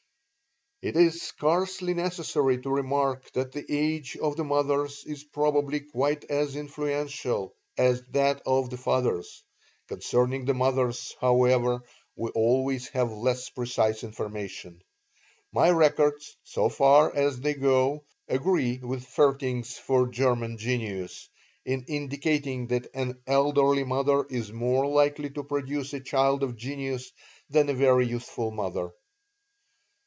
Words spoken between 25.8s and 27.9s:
a child of genius than a